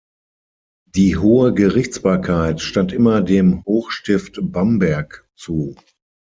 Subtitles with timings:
[0.87, 5.75] Die hohe Gerichtsbarkeit stand immer dem Hochstift Bamberg zu.